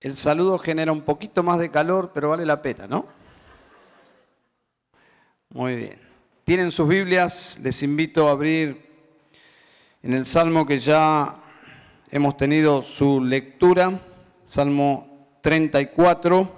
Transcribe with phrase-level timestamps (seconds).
[0.00, 3.06] El saludo genera un poquito más de calor, pero vale la pena, ¿no?
[5.48, 6.00] Muy bien.
[6.44, 8.86] Tienen sus Biblias, les invito a abrir
[10.02, 11.36] en el Salmo que ya
[12.10, 14.00] hemos tenido su lectura,
[14.44, 16.52] Salmo 34.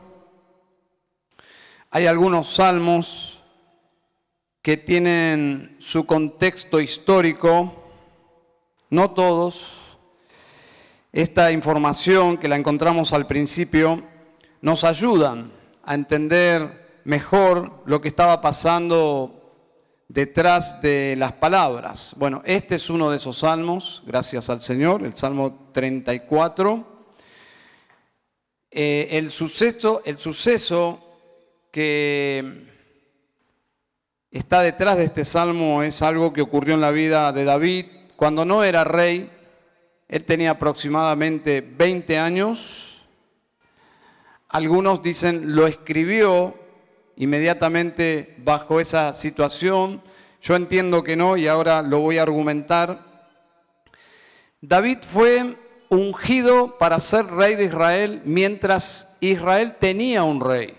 [1.90, 3.40] Hay algunos salmos
[4.60, 7.84] que tienen su contexto histórico,
[8.90, 9.87] no todos,
[11.12, 14.02] esta información que la encontramos al principio
[14.60, 15.52] nos ayudan
[15.82, 19.38] a entender mejor lo que estaba pasando
[20.08, 22.14] detrás de las palabras.
[22.18, 26.98] Bueno, este es uno de esos salmos, gracias al Señor, el Salmo 34.
[28.70, 31.02] Eh, el, suceso, el suceso
[31.70, 32.66] que
[34.30, 38.44] está detrás de este salmo es algo que ocurrió en la vida de David cuando
[38.44, 39.30] no era rey,
[40.08, 43.04] él tenía aproximadamente 20 años.
[44.48, 46.54] Algunos dicen lo escribió
[47.16, 50.02] inmediatamente bajo esa situación.
[50.40, 53.06] Yo entiendo que no y ahora lo voy a argumentar.
[54.62, 55.56] David fue
[55.90, 60.74] ungido para ser rey de Israel mientras Israel tenía un rey.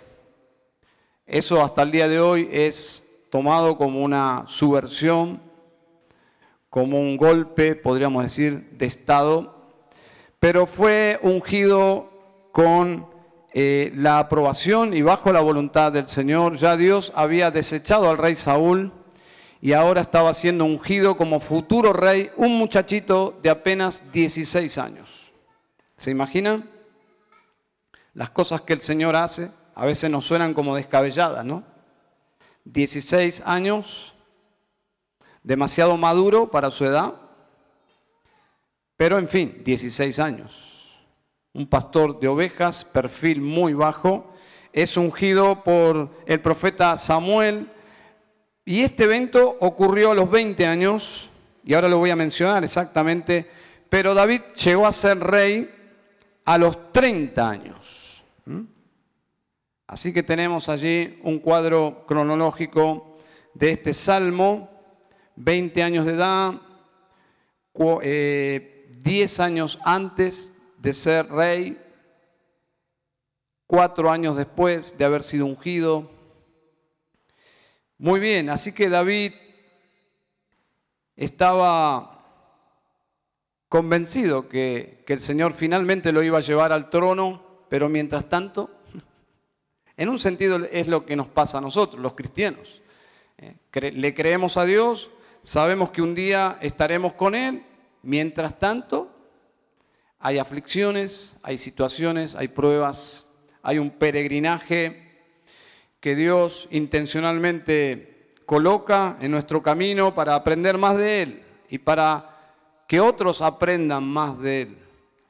[1.27, 5.48] Eso hasta el día de hoy es tomado como una subversión
[6.69, 9.55] como un golpe, podríamos decir, de Estado,
[10.39, 12.09] pero fue ungido
[12.51, 13.07] con
[13.53, 16.55] eh, la aprobación y bajo la voluntad del Señor.
[16.55, 18.93] Ya Dios había desechado al rey Saúl
[19.61, 25.31] y ahora estaba siendo ungido como futuro rey un muchachito de apenas 16 años.
[25.97, 26.69] ¿Se imaginan?
[28.13, 31.63] Las cosas que el Señor hace a veces nos suenan como descabelladas, ¿no?
[32.65, 34.13] 16 años
[35.43, 37.13] demasiado maduro para su edad,
[38.97, 40.99] pero en fin, 16 años.
[41.53, 44.33] Un pastor de ovejas, perfil muy bajo,
[44.73, 47.71] es ungido por el profeta Samuel
[48.65, 51.29] y este evento ocurrió a los 20 años,
[51.63, 53.49] y ahora lo voy a mencionar exactamente,
[53.89, 55.69] pero David llegó a ser rey
[56.45, 58.23] a los 30 años.
[59.87, 63.17] Así que tenemos allí un cuadro cronológico
[63.55, 64.69] de este salmo
[65.39, 66.61] 20 años de edad,
[67.73, 71.81] 10 eh, años antes de ser rey,
[73.65, 76.11] 4 años después de haber sido ungido.
[77.97, 79.33] Muy bien, así que David
[81.15, 82.17] estaba
[83.69, 88.71] convencido que, que, el Señor finalmente lo iba a llevar al trono, pero mientras tanto,
[89.95, 92.81] en un sentido es lo que nos pasa a nosotros, los cristianos.
[93.37, 93.55] Eh,
[93.93, 95.09] le creemos a Dios,
[95.41, 97.63] sabemos que un día estaremos con Él,
[98.03, 99.15] mientras tanto
[100.19, 103.25] hay aflicciones, hay situaciones, hay pruebas,
[103.61, 105.09] hay un peregrinaje
[105.99, 112.37] que Dios intencionalmente coloca en nuestro camino para aprender más de Él y para
[112.87, 114.77] que otros aprendan más de Él,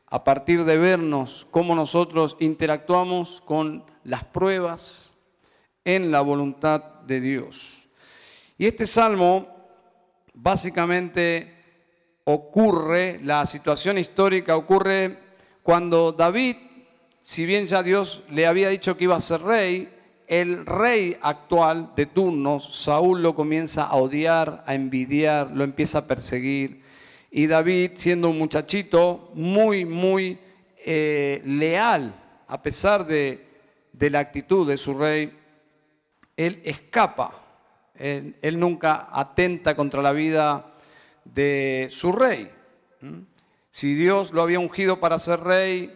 [0.08, 5.12] a partir de vernos cómo nosotros interactuamos con las pruebas
[5.84, 7.88] en la voluntad de Dios.
[8.58, 9.59] Y este salmo
[10.42, 11.54] básicamente
[12.24, 15.18] ocurre, la situación histórica ocurre
[15.64, 16.56] cuando David,
[17.22, 19.90] si bien ya Dios le había dicho que iba a ser rey,
[20.28, 26.08] el rey actual de turnos, Saúl lo comienza a odiar, a envidiar, lo empieza a
[26.08, 26.84] perseguir.
[27.32, 30.40] Y David, siendo un muchachito muy, muy
[30.86, 32.14] eh, leal,
[32.48, 33.46] a pesar de,
[33.92, 35.32] de la actitud de su rey,
[36.38, 37.49] él escapa
[38.00, 40.74] él, nunca atenta contra la vida
[41.26, 42.50] de su rey.
[43.70, 45.94] Si Dios lo había ungido para ser rey,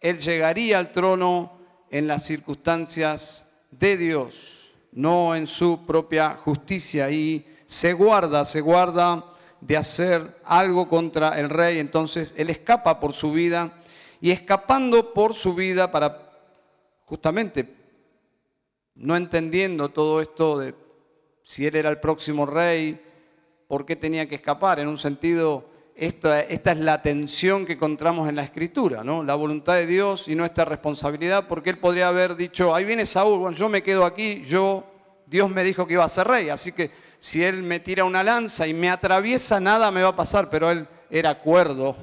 [0.00, 1.58] él llegaría al trono
[1.90, 7.10] en las circunstancias de Dios, no en su propia justicia.
[7.10, 9.24] Y se guarda, se guarda
[9.60, 11.78] de hacer algo contra el rey.
[11.78, 13.72] Entonces él escapa por su vida
[14.20, 16.22] y escapando por su vida para
[17.04, 17.76] justamente
[18.96, 20.74] no entendiendo todo esto de
[21.46, 23.00] si él era el próximo rey,
[23.68, 24.80] por qué tenía que escapar.
[24.80, 25.64] En un sentido,
[25.94, 29.22] esta, es la tensión que encontramos en la escritura, ¿no?
[29.22, 33.54] La voluntad de Dios y nuestra responsabilidad, porque él podría haber dicho, ahí viene Saúl,
[33.54, 34.86] yo me quedo aquí, yo,
[35.24, 36.90] Dios me dijo que iba a ser rey, así que
[37.20, 40.68] si él me tira una lanza y me atraviesa, nada me va a pasar, pero
[40.68, 41.96] él era cuerdo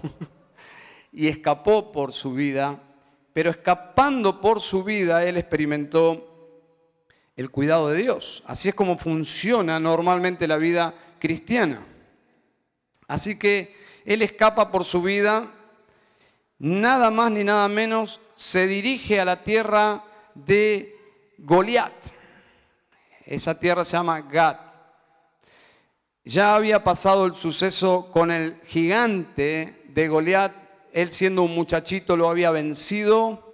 [1.11, 2.79] y escapó por su vida,
[3.33, 6.32] pero escapando por su vida, él experimentó
[7.35, 8.43] el cuidado de Dios.
[8.45, 11.85] Así es como funciona normalmente la vida cristiana.
[13.07, 13.75] Así que
[14.05, 15.51] él escapa por su vida,
[16.59, 20.03] nada más ni nada menos se dirige a la tierra
[20.35, 20.95] de
[21.37, 21.93] Goliat.
[23.25, 24.57] Esa tierra se llama Gad.
[26.25, 30.53] Ya había pasado el suceso con el gigante de Goliat.
[30.91, 33.53] Él siendo un muchachito lo había vencido.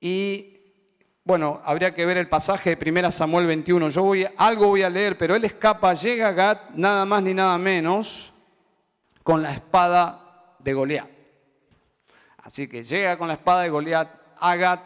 [0.00, 0.53] Y
[1.24, 3.88] bueno, habría que ver el pasaje de 1 Samuel 21.
[3.88, 7.56] Yo algo voy a leer, pero él escapa, llega a Gad, nada más ni nada
[7.56, 8.32] menos,
[9.22, 11.08] con la espada de Goliat.
[12.36, 14.80] Así que llega con la espada de Goliat a Gad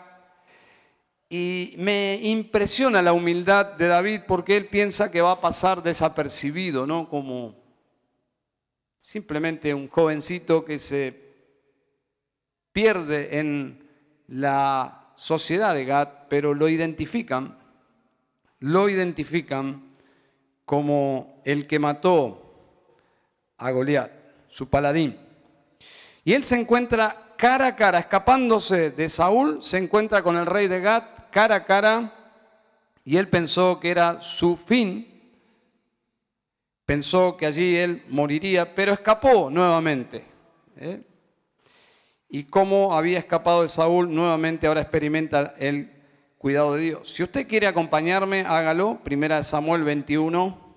[1.29, 6.87] y me impresiona la humildad de David porque él piensa que va a pasar desapercibido,
[6.87, 7.09] ¿no?
[7.09, 7.57] Como
[9.03, 11.21] simplemente un jovencito que se
[12.73, 13.89] pierde en
[14.29, 17.59] la sociedad de Gad, pero lo identifican,
[18.61, 19.97] lo identifican
[20.65, 22.45] como el que mató
[23.57, 24.13] a Goliat,
[24.49, 25.19] su paladín.
[26.25, 30.69] Y él se encuentra cara a cara, escapándose de Saúl, se encuentra con el rey
[30.69, 32.13] de Gad cara a cara
[33.05, 35.21] y él pensó que era su fin,
[36.85, 40.25] pensó que allí él moriría, pero escapó nuevamente.
[40.77, 41.03] ¿eh?
[42.29, 45.91] Y como había escapado de Saúl, nuevamente ahora experimenta el
[46.37, 47.11] cuidado de Dios.
[47.11, 49.01] Si usted quiere acompañarme, hágalo.
[49.03, 50.69] Primera Samuel 21.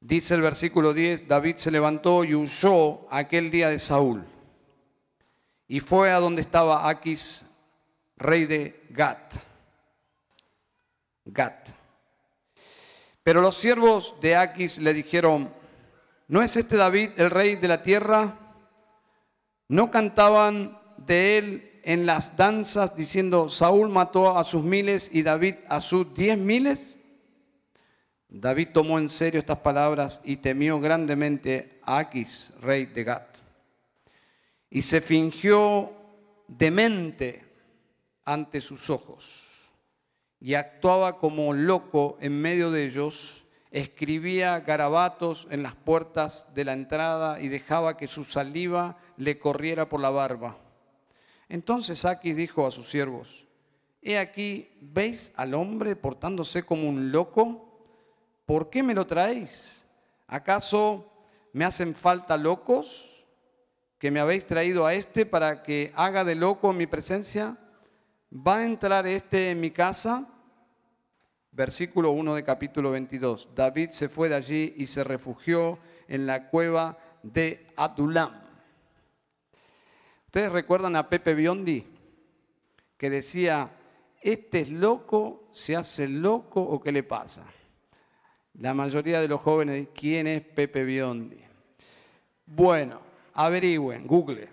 [0.00, 4.24] Dice el versículo 10, David se levantó y huyó aquel día de Saúl.
[5.68, 7.46] Y fue a donde estaba Aquis,
[8.16, 9.34] rey de Gat.
[11.24, 11.70] Gat.
[13.22, 15.52] Pero los siervos de Aquis le dijeron,
[16.28, 18.45] ¿no es este David el rey de la tierra?
[19.68, 25.56] ¿No cantaban de él en las danzas diciendo, Saúl mató a sus miles y David
[25.68, 26.96] a sus diez miles?
[28.28, 33.38] David tomó en serio estas palabras y temió grandemente a Aquis, rey de Gat.
[34.68, 35.92] Y se fingió
[36.48, 37.44] demente
[38.24, 39.46] ante sus ojos
[40.40, 46.72] y actuaba como loco en medio de ellos, escribía garabatos en las puertas de la
[46.72, 50.56] entrada y dejaba que su saliva le corriera por la barba.
[51.48, 53.46] Entonces Aquis dijo a sus siervos,
[54.02, 57.66] He aquí, ¿veis al hombre portándose como un loco?
[58.44, 59.84] ¿Por qué me lo traéis?
[60.28, 61.10] ¿Acaso
[61.52, 63.26] me hacen falta locos
[63.98, 67.58] que me habéis traído a este para que haga de loco en mi presencia?
[68.30, 70.28] ¿Va a entrar este en mi casa?
[71.50, 73.48] Versículo 1 de capítulo 22.
[73.56, 78.45] David se fue de allí y se refugió en la cueva de Adulam.
[80.36, 81.82] ¿Ustedes recuerdan a Pepe Biondi?
[82.98, 83.70] Que decía,
[84.20, 87.46] este es loco, se hace loco o qué le pasa.
[88.60, 91.40] La mayoría de los jóvenes, ¿quién es Pepe Biondi?
[92.44, 93.00] Bueno,
[93.32, 94.46] averigüen, google.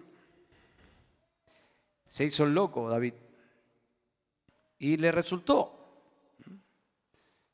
[2.07, 3.15] Se hizo loco David.
[4.79, 5.99] Y le resultó.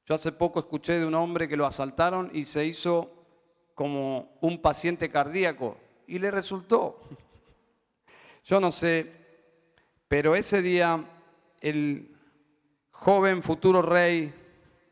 [0.05, 3.11] Yo hace poco escuché de un hombre que lo asaltaron y se hizo
[3.73, 7.01] como un paciente cardíaco y le resultó.
[8.49, 9.05] Yo no sé,
[10.07, 11.05] pero ese día
[11.61, 12.17] el
[12.89, 14.33] joven futuro rey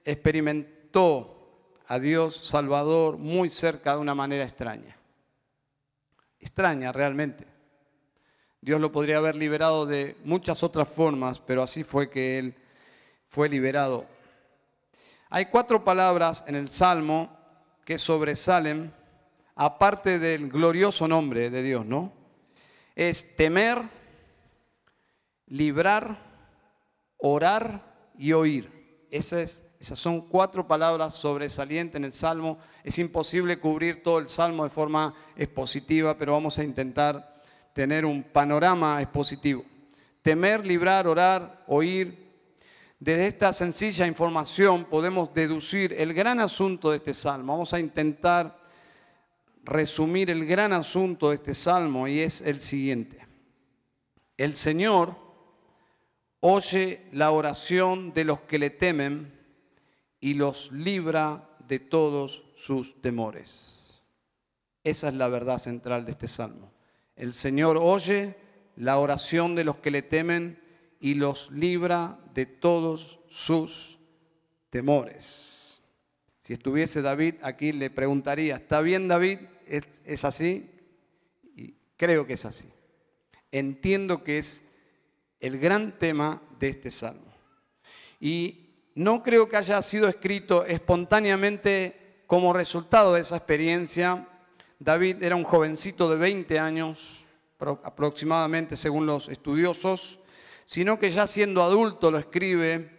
[0.05, 4.95] experimentó a Dios Salvador muy cerca de una manera extraña.
[6.39, 7.47] Extraña realmente.
[8.61, 12.53] Dios lo podría haber liberado de muchas otras formas, pero así fue que él
[13.27, 14.05] fue liberado.
[15.31, 17.35] Hay cuatro palabras en el Salmo
[17.83, 18.93] que sobresalen,
[19.55, 22.16] aparte del glorioso nombre de Dios, ¿no?
[22.97, 23.83] Es temer,
[25.45, 26.17] librar,
[27.17, 29.05] orar y oír.
[29.11, 32.57] Esas, son cuatro palabras sobresalientes en el Salmo.
[32.83, 37.39] Es imposible cubrir todo el Salmo de forma expositiva, pero vamos a intentar
[37.71, 39.63] tener un panorama expositivo.
[40.23, 42.33] Temer, librar, orar, oír.
[42.99, 47.53] Desde esta sencilla información podemos deducir el gran asunto de este salmo.
[47.53, 48.57] Vamos a intentar
[49.67, 53.19] resumir el gran asunto de este salmo y es el siguiente.
[54.37, 55.15] El Señor
[56.39, 59.37] oye la oración de los que le temen
[60.21, 64.01] y los libra de todos sus temores.
[64.83, 66.71] Esa es la verdad central de este salmo.
[67.17, 68.37] El Señor oye
[68.77, 70.63] la oración de los que le temen
[71.01, 73.99] y los libra de todos sus
[74.69, 75.81] temores.
[76.43, 79.39] Si estuviese David aquí le preguntaría, ¿está bien David?
[79.69, 80.69] ¿Es, así?
[81.55, 82.69] Y creo que es así.
[83.51, 84.63] Entiendo que es
[85.39, 87.33] el gran tema de este salmo.
[88.19, 94.27] Y no creo que haya sido escrito espontáneamente como resultado de esa experiencia
[94.79, 97.25] David era un jovencito de 20 años,
[97.59, 100.19] aproximadamente según los estudiosos,
[100.65, 102.95] sino que ya siendo adulto lo escribe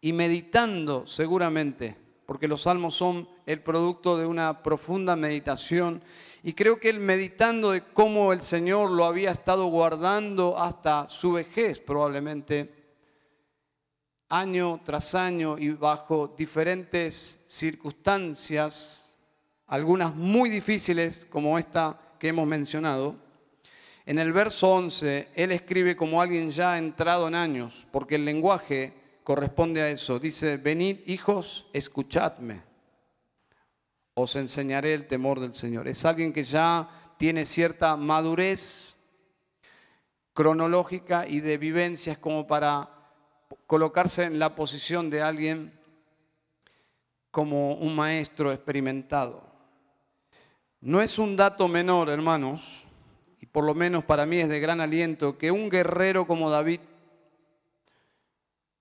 [0.00, 6.02] y meditando seguramente, porque los salmos son el producto de una profunda meditación,
[6.42, 11.32] y creo que él meditando de cómo el Señor lo había estado guardando hasta su
[11.32, 12.84] vejez probablemente,
[14.28, 19.16] año tras año y bajo diferentes circunstancias,
[19.66, 23.16] algunas muy difíciles como esta que hemos mencionado,
[24.06, 28.92] en el verso 11 él escribe como alguien ya entrado en años, porque el lenguaje
[29.24, 30.20] corresponde a eso.
[30.20, 32.62] Dice, venid hijos, escuchadme,
[34.12, 35.88] os enseñaré el temor del Señor.
[35.88, 38.94] Es alguien que ya tiene cierta madurez
[40.34, 42.90] cronológica y de vivencias como para
[43.66, 45.80] colocarse en la posición de alguien
[47.30, 49.42] como un maestro experimentado.
[50.80, 52.84] No es un dato menor, hermanos,
[53.40, 56.80] y por lo menos para mí es de gran aliento, que un guerrero como David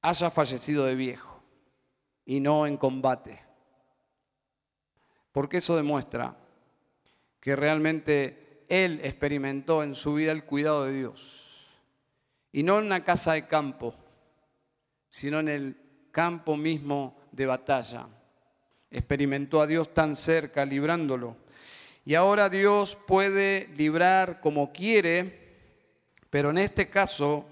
[0.04, 1.42] haya fallecido de viejo
[2.26, 3.42] y no en combate.
[5.32, 6.36] Porque eso demuestra
[7.40, 11.68] que realmente él experimentó en su vida el cuidado de Dios.
[12.52, 13.96] Y no en una casa de campo,
[15.10, 15.78] sino en el
[16.12, 18.08] campo mismo de batalla.
[18.92, 21.38] Experimentó a Dios tan cerca, librándolo.
[22.06, 25.56] Y ahora Dios puede librar como quiere,
[26.30, 27.48] pero en este caso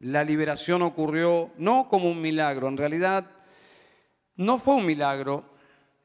[0.00, 3.26] la liberación ocurrió no como un milagro, en realidad
[4.36, 5.44] no fue un milagro,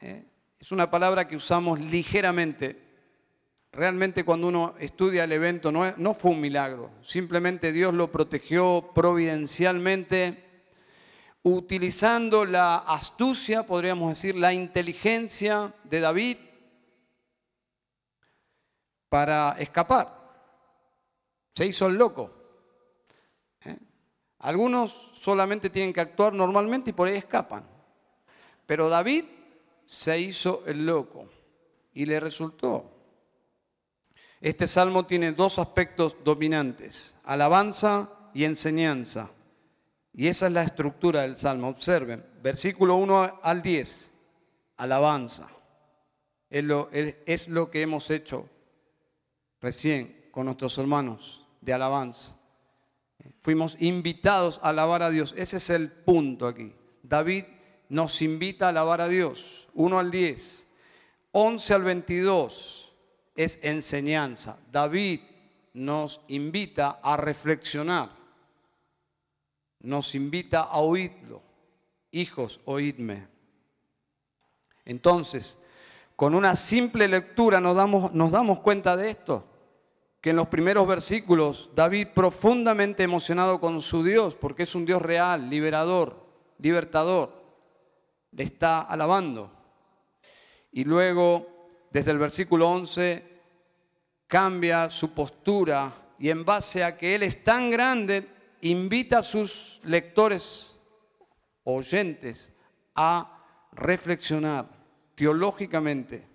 [0.02, 0.24] ¿eh?
[0.60, 2.82] es una palabra que usamos ligeramente.
[3.72, 8.92] Realmente cuando uno estudia el evento no, no fue un milagro, simplemente Dios lo protegió
[8.94, 10.44] providencialmente
[11.44, 16.38] utilizando la astucia, podríamos decir, la inteligencia de David
[19.10, 20.24] para escapar.
[21.54, 22.43] Se hizo el loco.
[24.44, 27.64] Algunos solamente tienen que actuar normalmente y por ahí escapan.
[28.66, 29.24] Pero David
[29.86, 31.30] se hizo el loco
[31.94, 32.92] y le resultó.
[34.42, 39.30] Este salmo tiene dos aspectos dominantes, alabanza y enseñanza.
[40.12, 41.70] Y esa es la estructura del Salmo.
[41.70, 44.12] Observen, versículo 1 al 10,
[44.76, 45.48] alabanza.
[46.50, 48.50] Es lo, es lo que hemos hecho
[49.62, 52.43] recién con nuestros hermanos de alabanza.
[53.42, 55.34] Fuimos invitados a alabar a Dios.
[55.38, 56.74] Ese es el punto aquí.
[57.02, 57.46] David
[57.90, 59.68] nos invita a alabar a Dios.
[59.74, 60.68] 1 al 10.
[61.32, 62.94] 11 al 22
[63.36, 64.58] es enseñanza.
[64.72, 65.22] David
[65.74, 68.24] nos invita a reflexionar
[69.84, 71.42] nos invita a oírlo.
[72.12, 73.28] Hijos, oídme.
[74.86, 75.58] Entonces,
[76.16, 79.46] con una simple lectura nos damos, nos damos cuenta de esto,
[80.24, 85.02] que en los primeros versículos David profundamente emocionado con su Dios, porque es un Dios
[85.02, 86.26] real, liberador,
[86.60, 87.44] libertador,
[88.32, 89.52] le está alabando.
[90.72, 93.22] Y luego, desde el versículo 11,
[94.26, 98.26] cambia su postura y en base a que Él es tan grande,
[98.62, 100.80] invita a sus lectores,
[101.66, 102.50] oyentes,
[102.96, 104.70] a reflexionar
[105.16, 106.33] teológicamente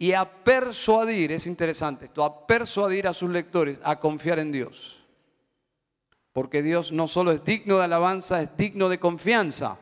[0.00, 4.98] y a persuadir, es interesante esto, a persuadir a sus lectores a confiar en Dios.
[6.32, 9.78] Porque Dios no solo es digno de alabanza, es digno de confianza.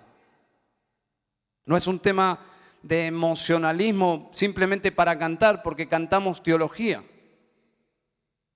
[1.67, 2.41] No es un tema
[2.83, 7.05] de emocionalismo simplemente para cantar, porque cantamos teología.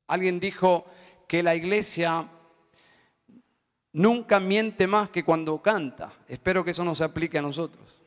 [0.09, 0.87] Alguien dijo
[1.29, 2.29] que la iglesia
[3.93, 6.13] nunca miente más que cuando canta.
[6.27, 8.03] Espero que eso no se aplique a nosotros.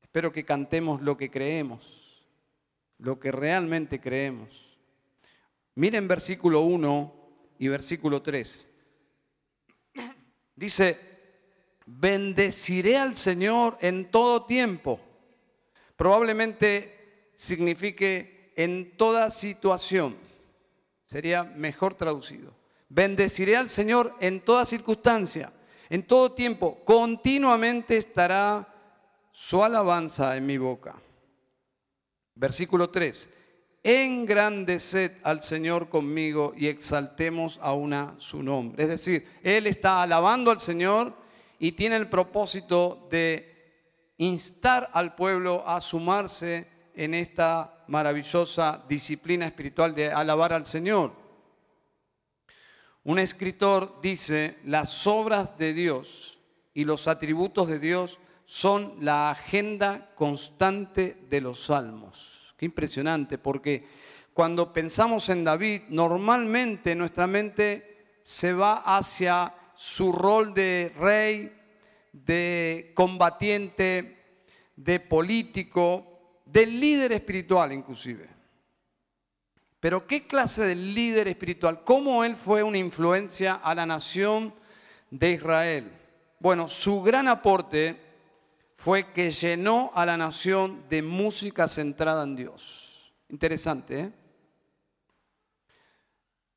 [0.00, 2.03] Espero que cantemos lo que creemos,
[2.98, 4.78] lo que realmente creemos.
[5.74, 7.14] Miren versículo 1
[7.58, 8.68] y versículo 3.
[10.56, 10.98] Dice,
[11.86, 15.00] bendeciré al Señor en todo tiempo.
[15.96, 20.16] Probablemente signifique en toda situación.
[21.06, 22.54] Sería mejor traducido.
[22.88, 25.52] Bendeciré al Señor en toda circunstancia,
[25.90, 26.84] en todo tiempo.
[26.84, 28.72] Continuamente estará
[29.32, 30.94] su alabanza en mi boca.
[32.34, 33.30] Versículo 3.
[33.82, 38.82] Engrandeced al Señor conmigo y exaltemos a una su nombre.
[38.82, 41.14] Es decir, Él está alabando al Señor
[41.58, 43.54] y tiene el propósito de
[44.16, 51.12] instar al pueblo a sumarse en esta maravillosa disciplina espiritual de alabar al Señor.
[53.02, 56.38] Un escritor dice, las obras de Dios
[56.72, 58.18] y los atributos de Dios
[58.54, 62.54] son la agenda constante de los salmos.
[62.56, 63.84] Qué impresionante, porque
[64.32, 71.52] cuando pensamos en David, normalmente nuestra mente se va hacia su rol de rey,
[72.12, 74.38] de combatiente,
[74.76, 78.28] de político, de líder espiritual inclusive.
[79.80, 81.82] Pero ¿qué clase de líder espiritual?
[81.82, 84.54] ¿Cómo él fue una influencia a la nación
[85.10, 85.90] de Israel?
[86.38, 88.13] Bueno, su gran aporte
[88.84, 93.14] fue que llenó a la nación de música centrada en Dios.
[93.30, 94.12] Interesante, ¿eh?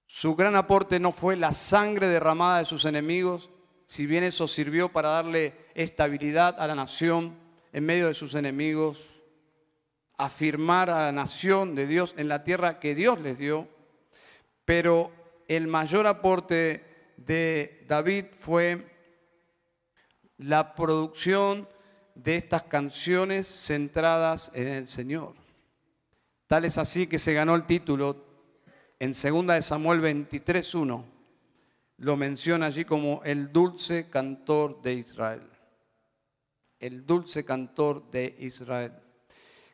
[0.05, 3.49] Su gran aporte no fue la sangre derramada de sus enemigos,
[3.85, 7.39] si bien eso sirvió para darle estabilidad a la nación
[7.71, 9.05] en medio de sus enemigos,
[10.17, 13.69] afirmar a la nación de Dios en la tierra que Dios les dio,
[14.65, 15.13] pero
[15.47, 18.85] el mayor aporte de David fue
[20.37, 21.69] la producción
[22.23, 25.35] de estas canciones centradas en el Señor.
[26.47, 28.25] Tal es así que se ganó el título
[28.99, 31.17] en 2 de Samuel 23.1
[31.97, 35.49] lo menciona allí como el dulce cantor de Israel.
[36.79, 38.93] El dulce cantor de Israel.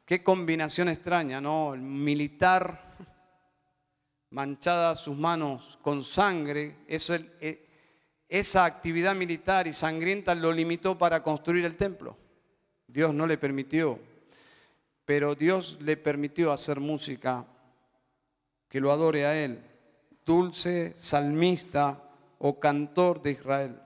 [0.05, 1.73] Qué combinación extraña, ¿no?
[1.73, 2.95] El militar
[4.29, 7.69] manchada sus manos con sangre, eh,
[8.27, 12.17] esa actividad militar y sangrienta lo limitó para construir el templo.
[12.87, 13.99] Dios no le permitió,
[15.05, 17.45] pero Dios le permitió hacer música
[18.69, 19.59] que lo adore a Él,
[20.25, 22.01] dulce salmista
[22.39, 23.79] o cantor de Israel.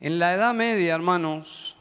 [0.00, 1.76] En la Edad Media, hermanos,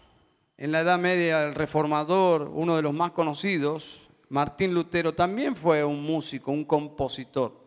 [0.58, 5.84] en la Edad Media el reformador, uno de los más conocidos, Martín Lutero, también fue
[5.84, 7.60] un músico, un compositor.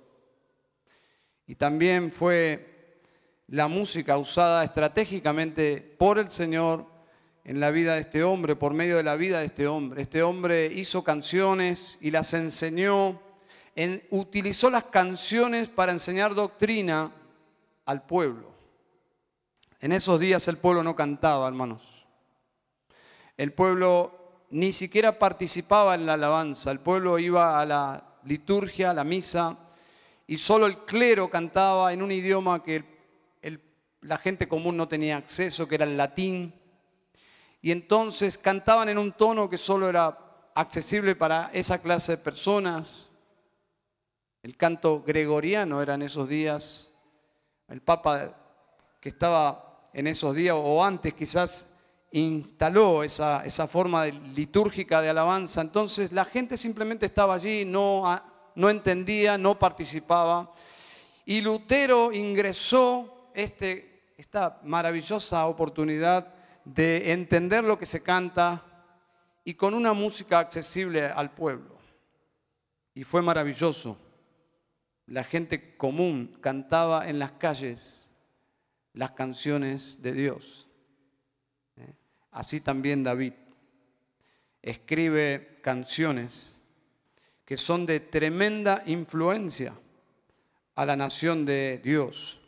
[1.46, 3.02] Y también fue
[3.48, 6.86] la música usada estratégicamente por el Señor
[7.44, 10.02] en la vida de este hombre, por medio de la vida de este hombre.
[10.02, 13.20] Este hombre hizo canciones y las enseñó
[14.10, 17.10] utilizó las canciones para enseñar doctrina
[17.84, 18.54] al pueblo.
[19.80, 21.82] En esos días el pueblo no cantaba, hermanos.
[23.36, 26.70] El pueblo ni siquiera participaba en la alabanza.
[26.70, 29.58] El pueblo iba a la liturgia, a la misa,
[30.26, 32.94] y solo el clero cantaba en un idioma que
[34.02, 36.54] la gente común no tenía acceso, que era el latín.
[37.64, 40.18] Y entonces cantaban en un tono que solo era
[40.54, 43.08] accesible para esa clase de personas.
[44.42, 46.92] El canto gregoriano era en esos días.
[47.68, 48.34] El Papa
[49.00, 51.66] que estaba en esos días o antes quizás
[52.12, 55.62] instaló esa, esa forma litúrgica de alabanza.
[55.62, 58.04] Entonces la gente simplemente estaba allí, no,
[58.56, 60.52] no entendía, no participaba.
[61.24, 66.33] Y Lutero ingresó este, esta maravillosa oportunidad
[66.64, 68.64] de entender lo que se canta
[69.44, 71.78] y con una música accesible al pueblo.
[72.94, 73.98] Y fue maravilloso
[75.06, 78.10] la gente común cantaba en las calles
[78.94, 80.68] las canciones de Dios.
[81.76, 81.92] ¿Eh?
[82.30, 83.34] Así también David
[84.62, 86.56] escribe canciones
[87.44, 89.74] que son de tremenda influencia
[90.74, 92.40] a la nación de Dios.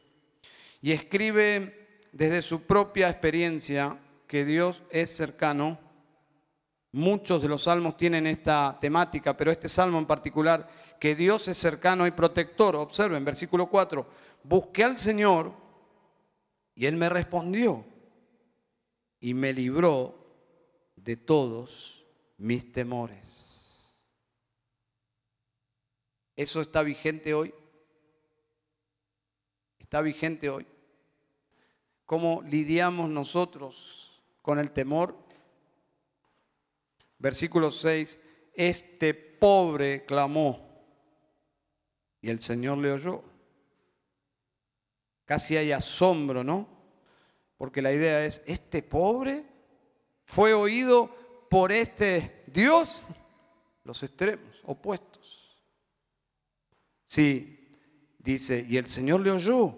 [0.81, 5.79] Y escribe desde su propia experiencia que Dios es cercano.
[6.93, 11.57] Muchos de los salmos tienen esta temática, pero este salmo en particular que Dios es
[11.57, 12.77] cercano y protector.
[12.77, 14.07] Observen, versículo 4,
[14.43, 15.53] busqué al Señor
[16.75, 17.85] y Él me respondió
[19.21, 20.27] y me libró
[20.97, 22.07] de todos
[22.39, 23.93] mis temores.
[26.35, 27.55] ¿Eso está vigente hoy?
[29.79, 30.67] ¿Está vigente hoy?
[32.05, 34.06] ¿Cómo lidiamos nosotros
[34.47, 35.19] con el temor?
[37.19, 38.17] Versículo 6,
[38.55, 40.85] este pobre clamó
[42.21, 43.25] y el Señor le oyó.
[45.25, 46.69] Casi hay asombro, ¿no?
[47.59, 49.45] Porque la idea es, este pobre
[50.27, 51.11] fue oído
[51.51, 53.05] por este Dios,
[53.83, 55.61] los extremos, opuestos.
[57.09, 57.69] Sí,
[58.21, 59.77] dice, y el Señor le oyó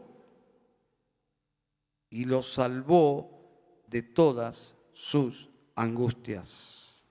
[2.10, 3.37] y lo salvó
[3.90, 7.04] de todas sus angustias.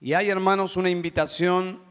[0.00, 1.82] Y hay, hermanos, una invitación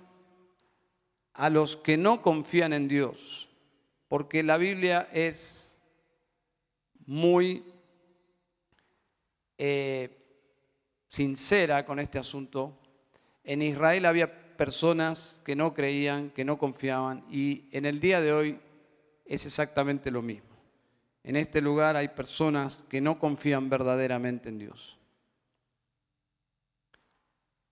[1.34, 3.50] a los que no confían en Dios,
[4.08, 5.78] porque la Biblia es
[7.06, 7.64] muy
[9.58, 10.10] eh,
[11.10, 12.78] sincera con este asunto.
[13.44, 18.34] En Israel había personas que no creían, que no confiaban, y en el día de
[18.34, 18.60] hoy
[19.26, 20.47] es exactamente lo mismo.
[21.28, 24.98] En este lugar hay personas que no confían verdaderamente en Dios.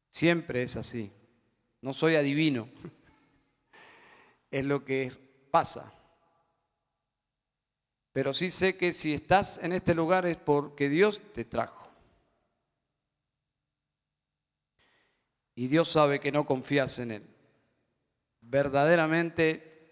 [0.10, 1.10] Siempre es así.
[1.80, 2.68] no soy adivino.
[4.52, 5.12] Es lo que
[5.52, 5.92] pasa.
[8.12, 11.90] Pero sí sé que si estás en este lugar es porque Dios te trajo.
[15.56, 17.24] Y Dios sabe que no confías en Él.
[18.42, 19.90] Verdaderamente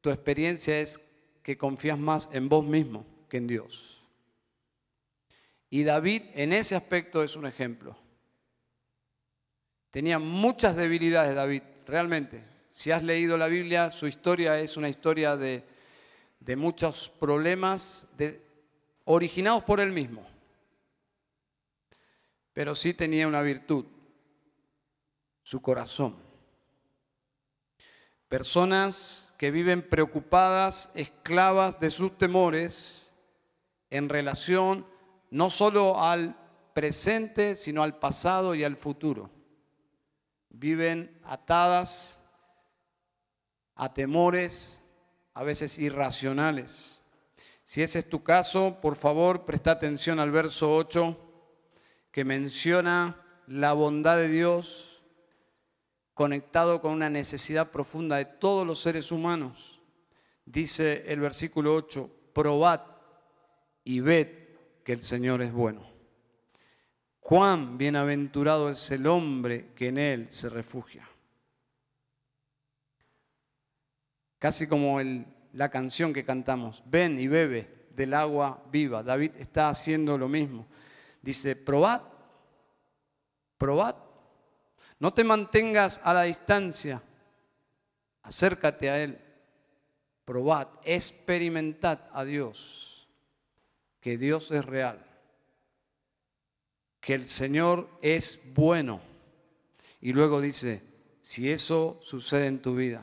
[0.00, 1.00] tu experiencia es
[1.48, 4.02] que confías más en vos mismo que en Dios.
[5.70, 7.96] Y David en ese aspecto es un ejemplo.
[9.90, 12.44] Tenía muchas debilidades David, realmente.
[12.70, 15.64] Si has leído la Biblia, su historia es una historia de,
[16.54, 18.06] muchos problemas
[19.06, 20.26] originados por él mismo.
[22.52, 23.86] Pero sí tenía una virtud,
[25.42, 26.27] su corazón.
[28.28, 33.14] Personas que viven preocupadas, esclavas de sus temores
[33.90, 34.86] en relación
[35.30, 36.36] no solo al
[36.74, 39.30] presente, sino al pasado y al futuro.
[40.50, 42.20] Viven atadas
[43.74, 44.78] a temores,
[45.34, 47.00] a veces irracionales.
[47.64, 51.16] Si ese es tu caso, por favor, presta atención al verso 8
[52.10, 54.87] que menciona la bondad de Dios
[56.18, 59.80] conectado con una necesidad profunda de todos los seres humanos.
[60.44, 62.80] Dice el versículo 8, probad
[63.84, 64.26] y ved
[64.82, 65.88] que el Señor es bueno.
[67.20, 71.08] Cuán bienaventurado es el hombre que en Él se refugia.
[74.40, 74.98] Casi como
[75.52, 79.04] la canción que cantamos, ven y bebe del agua viva.
[79.04, 80.66] David está haciendo lo mismo.
[81.22, 82.02] Dice, probad,
[83.56, 84.07] probad.
[85.00, 87.02] No te mantengas a la distancia,
[88.22, 89.18] acércate a Él.
[90.24, 92.88] Probad, experimentad a Dios
[94.00, 95.04] que Dios es real,
[97.00, 99.00] que el Señor es bueno.
[100.00, 100.82] Y luego dice,
[101.20, 103.02] si eso sucede en tu vida,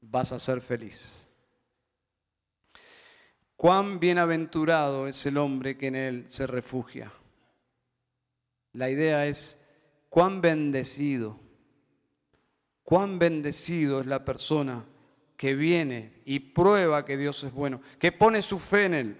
[0.00, 1.26] vas a ser feliz.
[3.56, 7.12] Cuán bienaventurado es el hombre que en él se refugia.
[8.72, 9.58] La idea es,
[10.18, 11.38] cuán bendecido,
[12.82, 14.84] cuán bendecido es la persona
[15.36, 19.16] que viene y prueba que Dios es bueno, que pone su fe en él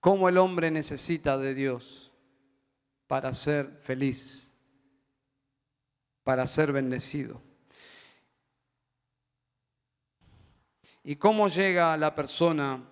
[0.00, 2.12] cómo el hombre necesita de Dios
[3.06, 4.50] para ser feliz,
[6.24, 7.42] para ser bendecido.
[11.04, 12.82] ¿Y cómo llega la persona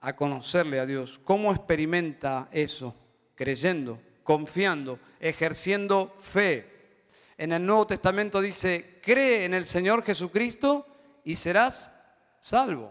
[0.00, 1.20] a conocerle a Dios?
[1.22, 2.94] ¿Cómo experimenta eso?
[3.34, 6.98] Creyendo, confiando, ejerciendo fe.
[7.38, 10.86] En el Nuevo Testamento dice, cree en el Señor Jesucristo
[11.24, 11.92] y serás
[12.40, 12.90] salvo.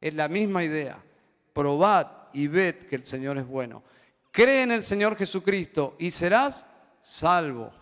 [0.00, 1.00] Es la misma idea.
[1.52, 3.84] Probad y ved que el Señor es bueno.
[4.32, 6.66] Cree en el Señor Jesucristo y serás
[7.00, 7.72] salvo.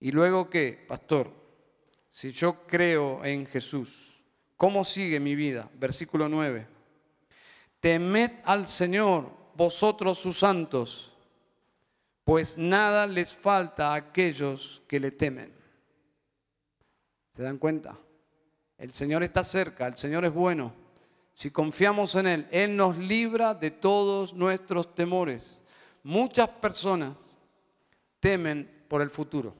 [0.00, 1.30] ¿Y luego qué, pastor?
[2.10, 4.22] Si yo creo en Jesús,
[4.56, 5.68] ¿cómo sigue mi vida?
[5.74, 6.68] Versículo 9.
[7.80, 11.12] Temed al Señor, vosotros sus santos,
[12.24, 15.52] pues nada les falta a aquellos que le temen.
[17.32, 17.96] ¿Se dan cuenta?
[18.78, 20.84] El Señor está cerca, el Señor es bueno
[21.34, 25.60] si confiamos en Él, Él nos libra de todos nuestros temores.
[26.04, 27.16] Muchas personas
[28.20, 29.54] temen por el futuro.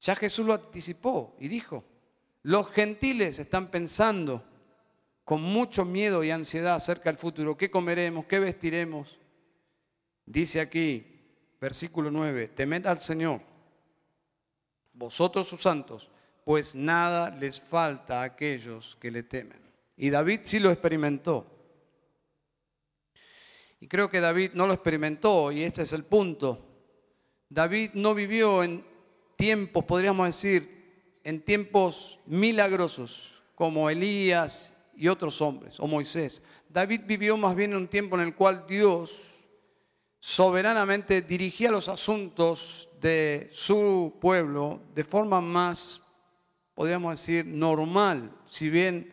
[0.00, 1.84] Ya Jesús lo anticipó y dijo,
[2.42, 4.44] los gentiles están pensando
[5.24, 7.56] con mucho miedo y ansiedad acerca del futuro.
[7.56, 8.26] ¿Qué comeremos?
[8.26, 9.18] ¿Qué vestiremos?
[10.26, 11.06] Dice aquí,
[11.60, 13.40] versículo 9, temed al Señor,
[14.92, 16.10] vosotros sus santos,
[16.44, 19.60] pues nada les falta a aquellos que le temen.
[19.96, 21.46] Y David sí lo experimentó.
[23.80, 26.64] Y creo que David no lo experimentó, y este es el punto.
[27.48, 28.84] David no vivió en
[29.36, 36.42] tiempos, podríamos decir, en tiempos milagrosos, como Elías y otros hombres, o Moisés.
[36.68, 39.18] David vivió más bien en un tiempo en el cual Dios
[40.20, 46.00] soberanamente dirigía los asuntos de su pueblo de forma más,
[46.74, 49.12] podríamos decir, normal, si bien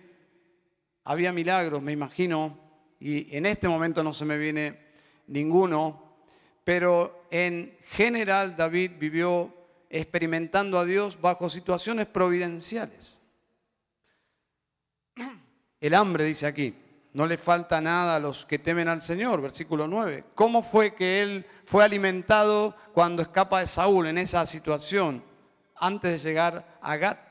[1.04, 2.58] había milagros, me imagino,
[3.00, 4.80] y en este momento no se me viene
[5.28, 6.18] ninguno,
[6.64, 9.52] pero en general David vivió
[9.90, 13.20] experimentando a Dios bajo situaciones providenciales.
[15.80, 16.76] El hambre, dice aquí,
[17.14, 20.26] no le falta nada a los que temen al Señor, versículo 9.
[20.36, 25.24] ¿Cómo fue que él fue alimentado cuando escapa de Saúl en esa situación
[25.76, 27.30] antes de llegar a Gat?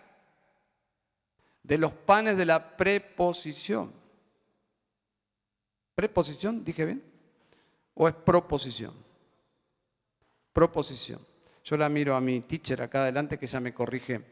[1.69, 3.93] de los panes de la preposición.
[5.95, 6.65] ¿Preposición?
[6.65, 7.05] ¿Dije bien?
[7.93, 8.95] ¿O es proposición?
[10.51, 11.21] Proposición.
[11.63, 14.25] Yo la miro a mi teacher acá adelante que ya me corrige.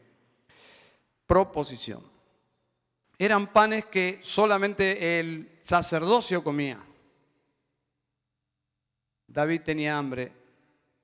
[1.27, 2.01] Proposición.
[3.19, 6.79] Eran panes que solamente el sacerdocio comía.
[9.27, 10.31] David tenía hambre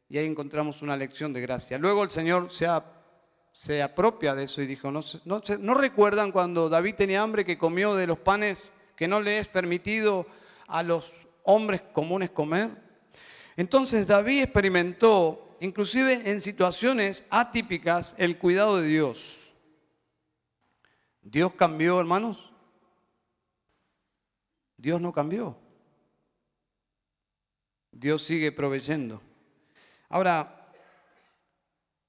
[0.10, 1.78] y ahí encontramos una lección de gracia.
[1.78, 6.96] Luego el Señor se, apropia de eso y dijo, ¿no, no, ¿no recuerdan cuando David
[6.96, 10.28] tenía hambre que comió de los panes que no le es permitido
[10.68, 11.12] a los
[11.44, 12.70] hombres comunes comer?
[13.58, 19.43] Entonces David experimentó, inclusive en situaciones atípicas, el cuidado de Dios.
[21.24, 22.52] ¿Dios cambió, hermanos?
[24.78, 25.58] Dios no cambió.
[27.92, 29.22] Dios sigue proveyendo.
[30.10, 30.70] Ahora,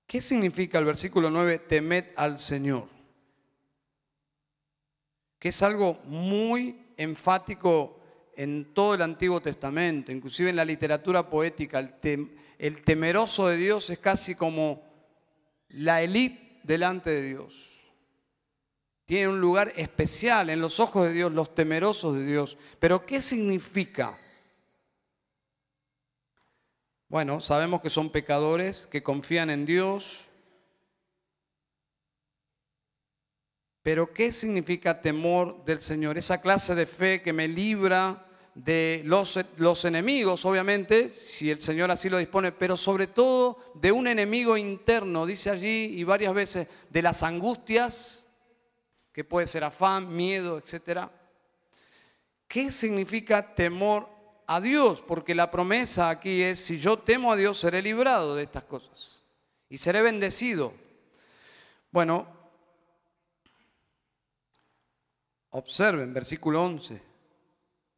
[0.07, 1.61] ¿qué significa el versículo 9?
[1.61, 2.89] Temed al Señor.
[5.39, 8.01] Que es algo muy enfático
[8.37, 11.79] en todo el Antiguo Testamento, inclusive en la literatura poética.
[12.59, 14.83] El, temeroso de Dios es casi como
[15.69, 17.74] la élite delante de Dios.
[19.07, 22.57] Tiene un lugar especial en los ojos de Dios, los temerosos de Dios.
[22.79, 24.19] Pero ¿qué significa?
[27.09, 30.25] Bueno, sabemos que son pecadores, que confían en Dios.
[33.83, 36.17] Pero ¿qué significa temor del Señor?
[36.17, 42.09] Esa clase de fe que me libra de los, enemigos, obviamente, si el Señor así
[42.09, 47.03] lo dispone, pero sobre todo de un enemigo interno, dice allí y varias veces, de
[47.03, 48.24] las angustias,
[49.15, 51.09] que puede ser afán, miedo, etc.
[52.47, 54.15] ¿Qué significa temor
[54.47, 58.43] a Dios, porque la promesa aquí es, si yo temo a Dios, seré librado de
[58.43, 59.23] estas cosas
[59.69, 60.75] y seré bendecido.
[61.91, 62.27] Bueno,
[65.51, 67.01] observen, versículo 11,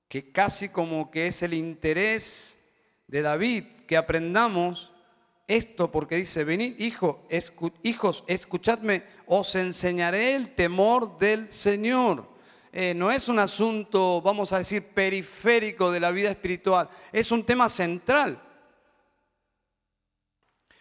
[0.08, 2.58] que casi como que es el interés
[3.06, 4.92] de David que aprendamos
[5.46, 7.26] esto, porque dice, venid hijo,
[7.82, 12.28] hijos, escuchadme, os enseñaré el temor del Señor.
[12.72, 17.44] Eh, no es un asunto, vamos a decir, periférico de la vida espiritual, es un
[17.44, 18.42] tema central,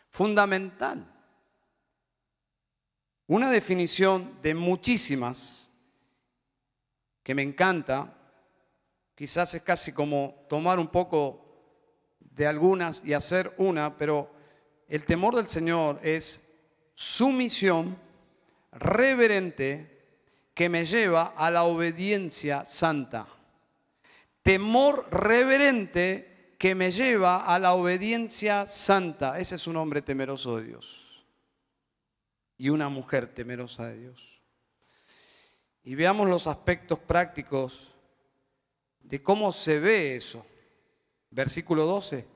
[0.09, 1.11] fundamental.
[3.27, 5.71] Una definición de muchísimas
[7.23, 8.13] que me encanta,
[9.15, 11.45] quizás es casi como tomar un poco
[12.19, 14.34] de algunas y hacer una, pero
[14.87, 16.41] el temor del Señor es
[16.93, 17.97] sumisión
[18.71, 19.95] reverente,
[20.53, 23.27] que me lleva a la obediencia santa.
[24.41, 29.37] Temor reverente que me lleva a la obediencia santa.
[29.37, 31.25] Ese es un hombre temeroso de Dios.
[32.57, 34.41] Y una mujer temerosa de Dios.
[35.83, 37.91] Y veamos los aspectos prácticos
[39.01, 40.45] de cómo se ve eso.
[41.29, 42.34] Versículo 12.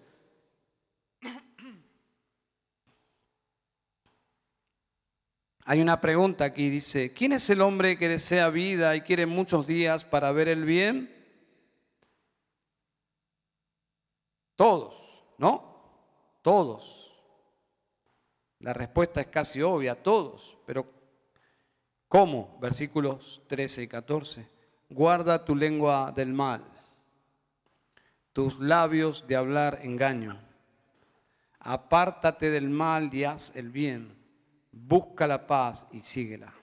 [5.72, 9.68] Hay una pregunta aquí, dice, ¿quién es el hombre que desea vida y quiere muchos
[9.68, 11.16] días para ver el bien?
[14.56, 14.96] Todos,
[15.38, 15.62] ¿no?
[16.42, 17.14] Todos.
[18.58, 20.92] La respuesta es casi obvia, todos, pero
[22.08, 22.58] ¿cómo?
[22.60, 24.48] Versículos 13 y 14.
[24.90, 26.64] Guarda tu lengua del mal,
[28.34, 30.42] tus labios de hablar engaño.
[31.60, 34.19] Apártate del mal y haz el bien
[34.72, 36.54] busca la paz y síguela.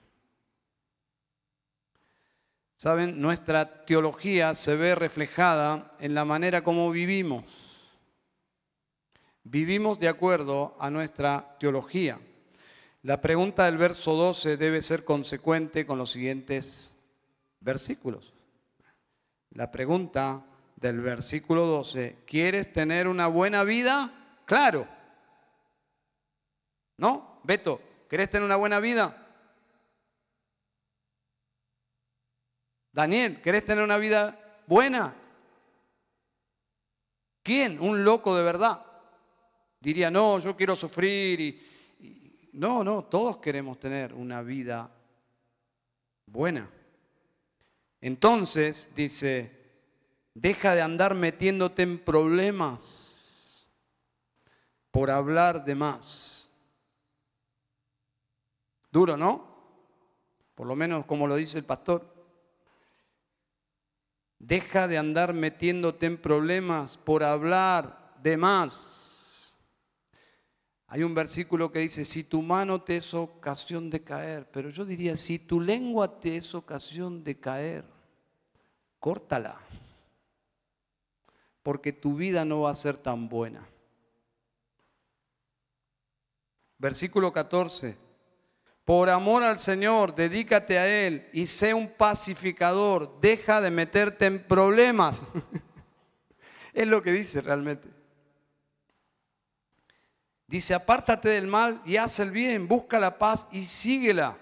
[2.77, 7.43] Saben, nuestra teología se ve reflejada en la manera como vivimos.
[9.43, 12.19] Vivimos de acuerdo a nuestra teología.
[13.01, 16.93] La pregunta del verso 12 debe ser consecuente con los siguientes
[17.61, 18.33] versículos.
[19.51, 24.41] La pregunta del versículo 12, ¿quieres tener una buena vida?
[24.45, 24.87] Claro.
[26.97, 27.39] ¿No?
[27.43, 29.25] Beto, ¿Querés tener una buena vida?
[32.91, 35.13] Daniel, ¿querés tener una vida buena?
[37.43, 37.79] ¿Quién?
[37.79, 38.81] Un loco de verdad.
[39.79, 44.89] Diría, no, yo quiero sufrir y, No, no, todos queremos tener una vida
[46.25, 46.67] buena.
[48.01, 49.51] Entonces, dice,
[50.33, 53.67] deja de andar metiéndote en problemas
[54.89, 56.46] por hablar de más.
[58.91, 59.47] Duro, ¿no?
[60.55, 62.15] Por lo menos como lo dice el pastor.
[64.39, 69.59] Deja de andar metiéndote en problemas por hablar de más.
[70.87, 74.85] Hay un versículo que dice, si tu mano te es ocasión de caer, pero yo
[74.85, 77.83] diría, si tu lengua te es ocasión de caer,
[78.99, 79.59] córtala,
[81.61, 83.67] porque tu vida no va a ser tan buena.
[86.77, 88.06] Versículo 14.
[88.87, 93.19] Por amor al Señor, dedícate a Él y sé un pacificador.
[93.19, 95.25] Deja de meterte en problemas.
[96.73, 97.89] es lo que dice realmente.
[100.47, 104.37] Dice, apártate del mal y haz el bien, busca la paz y síguela.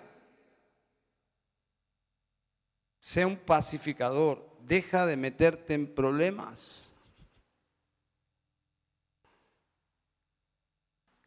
[2.99, 6.93] Sé un pacificador, deja de meterte en problemas.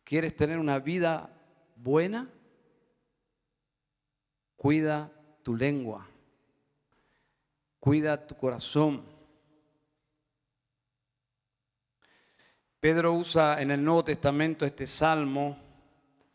[0.04, 1.37] ¿Quieres tener una vida
[1.74, 2.33] buena?
[4.59, 5.09] Cuida
[5.44, 6.05] tu lengua,
[7.79, 9.05] cuida tu corazón.
[12.81, 15.57] Pedro usa en el Nuevo Testamento este salmo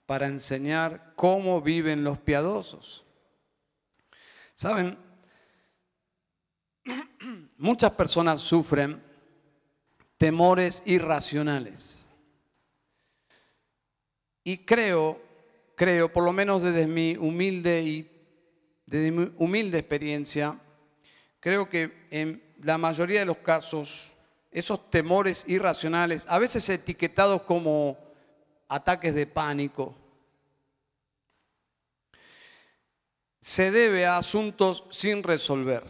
[0.05, 3.05] para enseñar cómo viven los piadosos.
[4.55, 4.97] Saben,
[7.57, 9.03] muchas personas sufren
[10.17, 12.07] temores irracionales.
[14.45, 15.21] Y creo,
[15.75, 18.12] creo, por lo menos desde mi humilde y
[18.85, 20.59] desde mi humilde experiencia,
[21.39, 24.11] creo que en la mayoría de los casos,
[24.51, 27.97] esos temores irracionales, a veces etiquetados como
[28.67, 29.95] ataques de pánico,
[33.41, 35.83] se debe a asuntos sin resolver.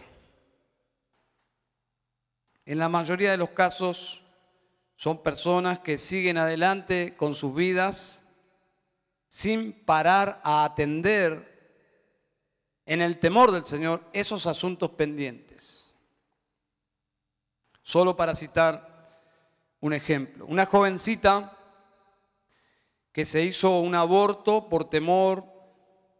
[2.65, 4.23] En la mayoría de los casos
[4.95, 8.23] son personas que siguen adelante con sus vidas
[9.27, 11.52] sin parar a atender
[12.85, 15.95] en el temor del Señor esos asuntos pendientes.
[17.81, 19.21] Solo para citar
[19.79, 20.45] un ejemplo.
[20.45, 21.57] Una jovencita
[23.11, 25.45] que se hizo un aborto por temor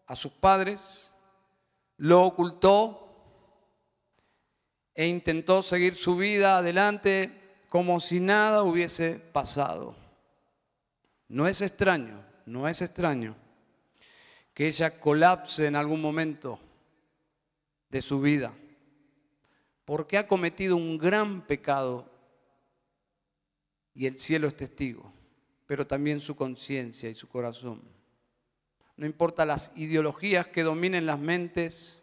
[0.06, 1.12] a sus padres,
[1.98, 3.00] lo ocultó
[4.94, 9.96] e intentó seguir su vida adelante como si nada hubiese pasado.
[11.28, 13.36] No es extraño, no es extraño
[14.54, 16.60] que ella colapse en algún momento
[17.90, 18.54] de su vida,
[19.86, 22.10] porque ha cometido un gran pecado
[23.94, 25.12] y el cielo es testigo,
[25.66, 27.82] pero también su conciencia y su corazón.
[28.96, 32.02] No importa las ideologías que dominen las mentes,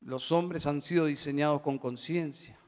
[0.00, 2.58] los hombres han sido diseñados con conciencia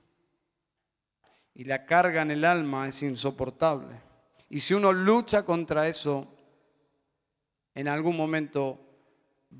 [1.55, 4.01] y la carga en el alma es insoportable.
[4.49, 6.32] Y si uno lucha contra eso,
[7.75, 8.79] en algún momento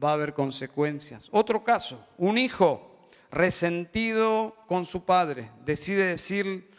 [0.03, 1.29] va a haber consecuencias.
[1.31, 6.71] Otro caso, un hijo resentido con su padre, decide decir,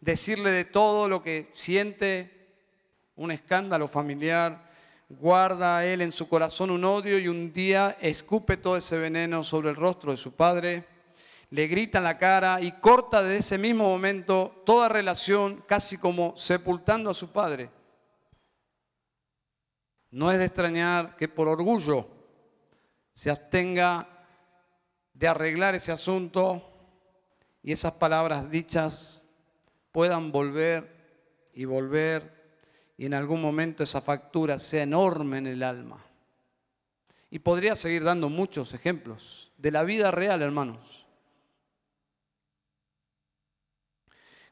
[0.00, 2.30] decirle de todo lo que siente,
[3.16, 4.68] un escándalo familiar,
[5.08, 9.42] guarda a él en su corazón un odio y un día escupe todo ese veneno
[9.42, 10.84] sobre el rostro de su padre,
[11.50, 16.36] le grita en la cara y corta de ese mismo momento toda relación, casi como
[16.36, 17.70] sepultando a su padre.
[20.10, 22.08] No es de extrañar que por orgullo
[23.12, 24.08] se abstenga
[25.12, 26.62] de arreglar ese asunto
[27.62, 29.22] y esas palabras dichas
[29.92, 30.96] puedan volver
[31.52, 32.38] y volver
[32.96, 36.04] y en algún momento esa factura sea enorme en el alma.
[37.30, 41.06] Y podría seguir dando muchos ejemplos de la vida real, hermanos.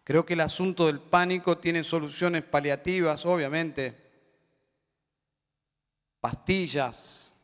[0.04, 4.05] Creo que el asunto del pánico tiene soluciones paliativas, obviamente,
[6.26, 7.36] pastillas,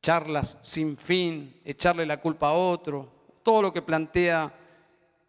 [0.00, 4.54] charlas sin fin, echarle la culpa a otro, todo lo que plantea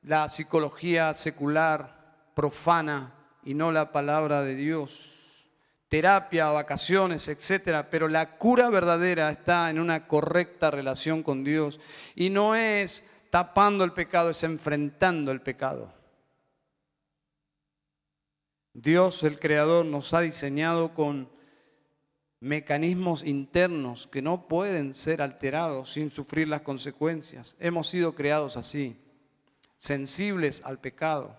[0.03, 5.51] la psicología secular, profana y no la palabra de Dios.
[5.89, 11.81] Terapia, vacaciones, etcétera, pero la cura verdadera está en una correcta relación con Dios
[12.15, 15.93] y no es tapando el pecado, es enfrentando el pecado.
[18.71, 21.35] Dios, el Creador, nos ha diseñado con
[22.39, 27.55] mecanismos internos que no pueden ser alterados sin sufrir las consecuencias.
[27.59, 28.95] Hemos sido creados así,
[29.77, 31.37] sensibles al pecado.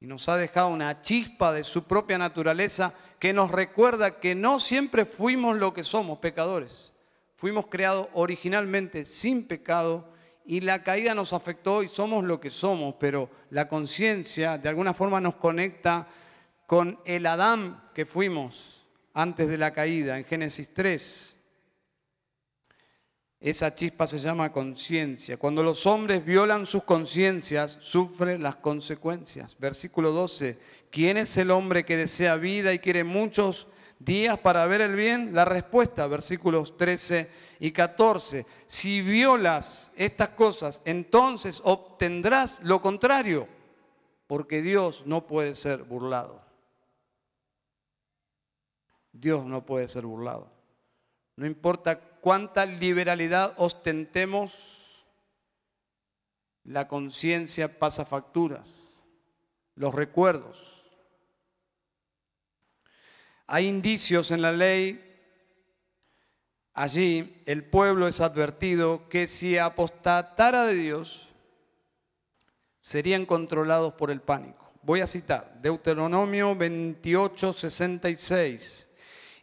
[0.00, 4.60] Y nos ha dejado una chispa de su propia naturaleza que nos recuerda que no
[4.60, 6.92] siempre fuimos lo que somos, pecadores.
[7.34, 10.08] Fuimos creados originalmente sin pecado
[10.44, 14.94] y la caída nos afectó y somos lo que somos, pero la conciencia de alguna
[14.94, 16.08] forma nos conecta
[16.66, 18.77] con el Adán que fuimos
[19.14, 21.36] antes de la caída, en Génesis 3.
[23.40, 25.36] Esa chispa se llama conciencia.
[25.36, 29.56] Cuando los hombres violan sus conciencias, sufren las consecuencias.
[29.58, 30.58] Versículo 12.
[30.90, 33.68] ¿Quién es el hombre que desea vida y quiere muchos
[34.00, 35.34] días para ver el bien?
[35.34, 37.30] La respuesta, versículos 13
[37.60, 38.44] y 14.
[38.66, 43.46] Si violas estas cosas, entonces obtendrás lo contrario,
[44.26, 46.47] porque Dios no puede ser burlado.
[49.20, 50.50] Dios no puede ser burlado.
[51.36, 55.06] No importa cuánta liberalidad ostentemos,
[56.64, 59.02] la conciencia pasa facturas,
[59.74, 60.84] los recuerdos.
[63.46, 65.04] Hay indicios en la ley,
[66.74, 71.28] allí el pueblo es advertido que si apostatara de Dios,
[72.80, 74.72] serían controlados por el pánico.
[74.82, 78.87] Voy a citar Deuteronomio 28, 66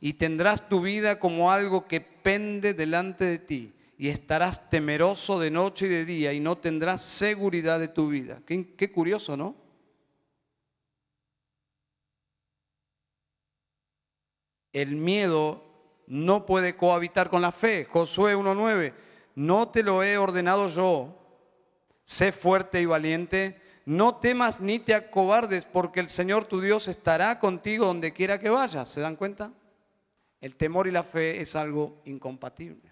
[0.06, 5.50] y tendrás tu vida como algo que pende delante de ti y estarás temeroso de
[5.50, 8.40] noche y de día y no tendrás seguridad de tu vida.
[8.46, 9.56] Qué, curioso, ¿no?
[14.72, 15.64] El miedo
[16.06, 17.86] no puede cohabitar con la fe.
[17.86, 18.94] Josué 1.9,
[19.34, 21.18] no te lo he ordenado yo.
[22.04, 23.60] Sé fuerte y valiente.
[23.86, 28.52] No temas ni te acobardes porque el Señor tu Dios estará contigo donde quiera que
[28.52, 28.88] vayas.
[28.88, 29.52] ¿Se dan cuenta?
[30.46, 32.92] El temor y la fe es algo incompatible.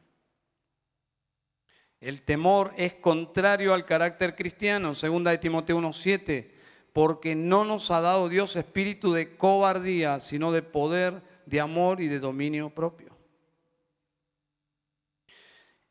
[2.01, 6.51] El temor es contrario al carácter cristiano, segunda de Timoteo 1:7,
[6.93, 12.07] porque no nos ha dado Dios espíritu de cobardía, sino de poder, de amor y
[12.07, 13.15] de dominio propio.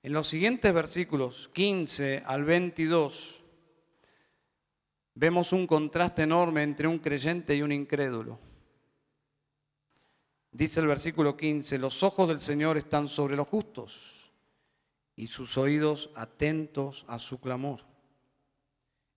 [0.03, 3.41] En los siguientes versículos 15 al 22
[5.15, 8.52] vemos un contraste enorme entre un creyente y un incrédulo.
[10.53, 14.31] Dice el versículo 15, los ojos del Señor están sobre los justos
[15.17, 17.81] y sus oídos atentos a su clamor.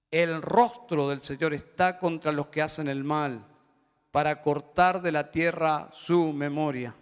[0.09, 3.45] El rostro del Señor está contra los que hacen el mal,
[4.11, 6.95] para cortar de la tierra su memoria.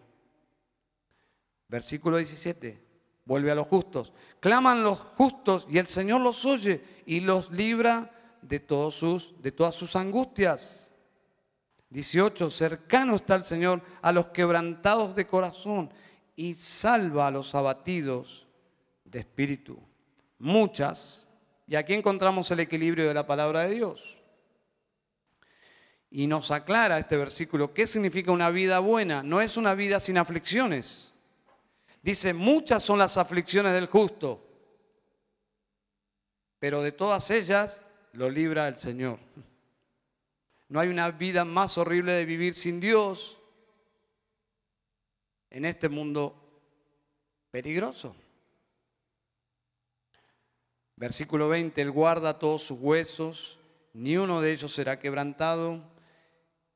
[1.67, 2.83] Versículo 17,
[3.25, 4.13] vuelve a los justos.
[4.39, 8.09] Claman los justos y el Señor los oye y los libra
[8.41, 10.89] de, todos sus, de todas sus angustias.
[11.93, 15.91] 18, cercano está el Señor a los quebrantados de corazón
[16.35, 18.47] y salva a los abatidos
[19.05, 19.79] de espíritu.
[20.39, 21.27] Muchas,
[21.67, 24.19] y aquí encontramos el equilibrio de la palabra de Dios.
[26.09, 29.21] Y nos aclara este versículo qué significa una vida buena.
[29.21, 31.13] No es una vida sin aflicciones.
[32.01, 34.43] Dice, muchas son las aflicciones del justo,
[36.57, 37.83] pero de todas ellas
[38.13, 39.19] lo libra el Señor.
[40.69, 43.39] No hay una vida más horrible de vivir sin Dios
[45.49, 46.35] en este mundo
[47.51, 48.15] peligroso.
[50.95, 53.59] Versículo 20, Él guarda todos sus huesos,
[53.93, 55.83] ni uno de ellos será quebrantado.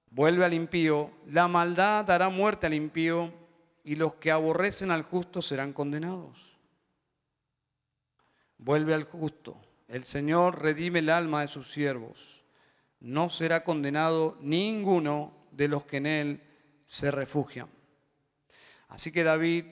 [0.10, 3.34] Vuelve al impío, la maldad dará muerte al impío,
[3.84, 6.58] y los que aborrecen al justo serán condenados.
[8.58, 9.56] Vuelve al justo,
[9.88, 12.37] el Señor redime el alma de sus siervos
[13.00, 16.41] no será condenado ninguno de los que en él
[16.86, 17.70] se refugian.
[18.89, 19.66] Así que David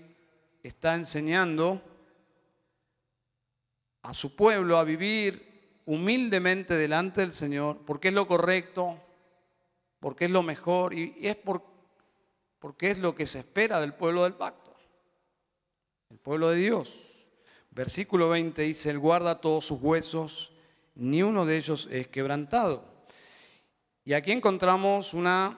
[0.62, 1.82] está enseñando
[4.02, 9.00] a su pueblo a vivir humildemente delante del Señor, porque es lo correcto,
[10.00, 14.34] porque es lo mejor y es porque es lo que se espera del pueblo del
[14.34, 14.76] pacto,
[16.10, 17.02] el pueblo de Dios.
[17.72, 20.54] Versículo 20 dice, Él guarda todos sus huesos,
[20.96, 22.95] ni uno de ellos es quebrantado.
[24.06, 25.58] Y aquí encontramos una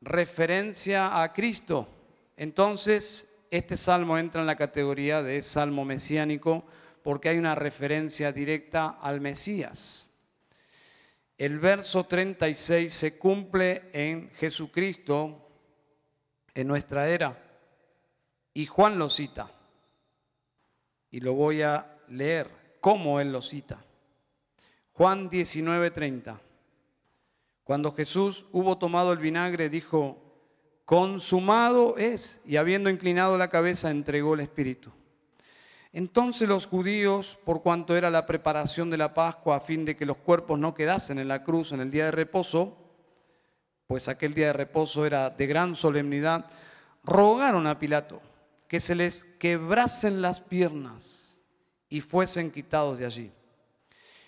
[0.00, 1.88] referencia a Cristo.
[2.36, 6.64] Entonces, este salmo entra en la categoría de salmo mesiánico
[7.02, 10.08] porque hay una referencia directa al Mesías.
[11.36, 15.50] El verso 36 se cumple en Jesucristo
[16.54, 17.36] en nuestra era
[18.52, 19.50] y Juan lo cita.
[21.10, 23.84] Y lo voy a leer como él lo cita.
[24.92, 26.38] Juan 19:30.
[27.64, 30.18] Cuando Jesús hubo tomado el vinagre, dijo,
[30.84, 34.92] consumado es, y habiendo inclinado la cabeza, entregó el Espíritu.
[35.92, 40.04] Entonces los judíos, por cuanto era la preparación de la Pascua, a fin de que
[40.04, 42.76] los cuerpos no quedasen en la cruz en el día de reposo,
[43.86, 46.46] pues aquel día de reposo era de gran solemnidad,
[47.02, 48.20] rogaron a Pilato
[48.68, 51.40] que se les quebrasen las piernas
[51.88, 53.32] y fuesen quitados de allí.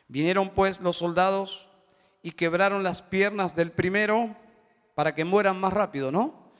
[0.08, 1.68] Vinieron pues los soldados
[2.26, 4.34] y quebraron las piernas del primero
[4.96, 6.50] para que mueran más rápido, ¿no?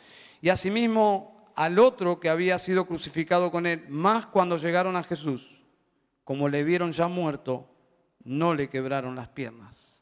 [0.40, 5.60] Y asimismo al otro que había sido crucificado con él, más cuando llegaron a Jesús,
[6.22, 7.68] como le vieron ya muerto,
[8.22, 10.00] no le quebraron las piernas.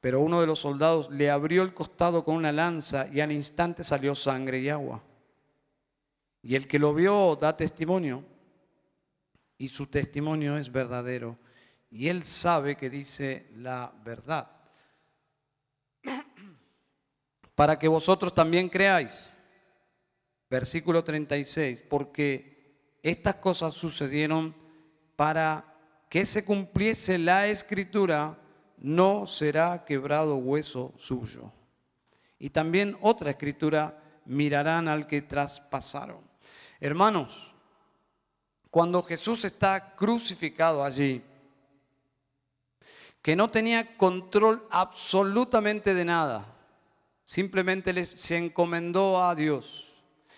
[0.00, 3.84] Pero uno de los soldados le abrió el costado con una lanza y al instante
[3.84, 5.00] salió sangre y agua.
[6.42, 8.24] Y el que lo vio da testimonio
[9.58, 11.38] y su testimonio es verdadero.
[11.88, 14.55] Y él sabe que dice la verdad
[17.56, 19.32] para que vosotros también creáis.
[20.48, 24.54] versículo 36, porque estas cosas sucedieron
[25.16, 25.64] para
[26.08, 28.38] que se cumpliese la escritura,
[28.78, 31.50] no será quebrado hueso suyo.
[32.38, 36.20] Y también otra escritura, mirarán al que traspasaron.
[36.78, 37.52] Hermanos,
[38.70, 41.22] cuando Jesús está crucificado allí,
[43.22, 46.55] que no tenía control absolutamente de nada,
[47.26, 49.92] simplemente se encomendó a Dios.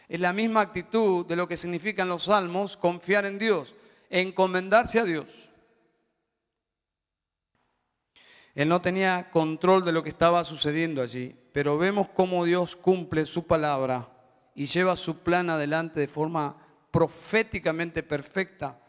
[0.09, 3.75] Es la misma actitud de lo que significan los salmos, confiar en Dios,
[4.09, 5.27] encomendarse a Dios.
[8.55, 13.27] Él no tenía control de lo que estaba sucediendo allí, pero vemos cómo Dios cumple
[13.27, 14.09] su palabra
[14.55, 16.57] y lleva su plan adelante de forma
[16.91, 18.81] proféticamente perfecta.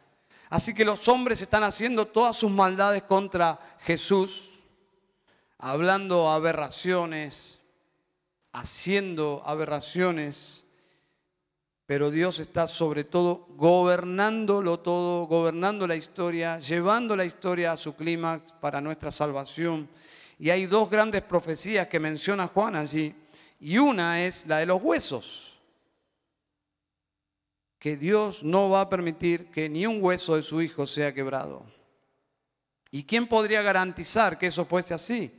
[0.49, 4.49] Así que los hombres están haciendo todas sus maldades contra Jesús,
[5.57, 7.58] hablando aberraciones,
[8.59, 10.65] haciendo aberraciones,
[11.85, 17.95] pero Dios está sobre todo gobernándolo todo, gobernando la historia, llevando la historia a su
[17.95, 19.87] clímax para nuestra salvación.
[20.37, 23.15] Y hay dos grandes profecías que menciona Juan allí,
[23.61, 25.57] y una es la de los huesos,
[27.79, 31.65] que Dios no va a permitir que ni un hueso de su hijo sea quebrado.
[32.91, 35.31] ¿Y quién podría garantizar que eso fuese así?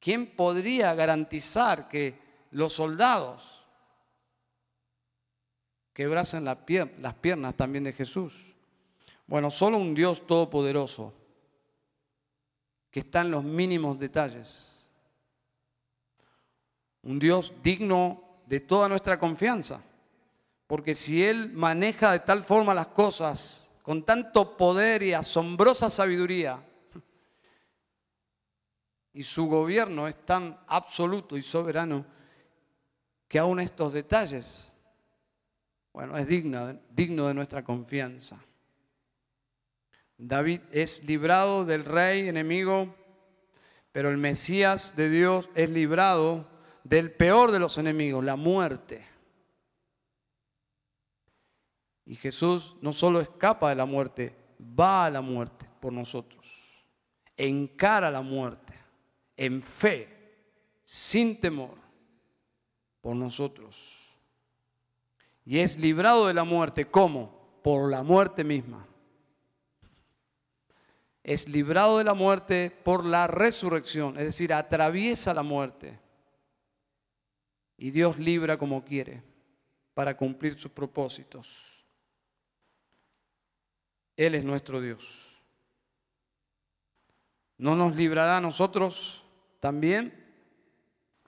[0.00, 2.18] ¿Quién podría garantizar que
[2.50, 3.58] los soldados
[5.98, 8.46] quebrasen las piernas también de Jesús.
[9.26, 11.12] Bueno, solo un Dios todopoderoso,
[12.88, 14.88] que está en los mínimos detalles.
[17.02, 19.82] Un Dios digno de toda nuestra confianza.
[20.68, 26.64] Porque si Él maneja de tal forma las cosas, con tanto poder y asombrosa sabiduría,
[29.18, 32.06] y su gobierno es tan absoluto y soberano,
[33.26, 34.72] que aún estos detalles
[35.92, 38.38] bueno, es digno, digno de nuestra confianza.
[40.16, 42.94] David es librado del rey enemigo,
[43.90, 46.48] pero el Mesías de Dios es librado
[46.84, 49.04] del peor de los enemigos, la muerte.
[52.06, 54.36] Y Jesús no solo escapa de la muerte,
[54.78, 56.46] va a la muerte por nosotros.
[57.36, 58.67] Encara la muerte
[59.38, 60.06] en fe,
[60.84, 61.78] sin temor,
[63.00, 63.98] por nosotros
[65.48, 66.90] y es librado de la muerte.
[66.90, 67.60] ¿Cómo?
[67.62, 68.86] Por la muerte misma.
[71.24, 75.98] Es librado de la muerte por la resurrección, es decir, atraviesa la muerte.
[77.78, 79.22] Y Dios libra como quiere
[79.94, 81.82] para cumplir sus propósitos.
[84.18, 85.40] Él es nuestro Dios.
[87.56, 89.24] ¿No nos librará a nosotros
[89.60, 90.12] también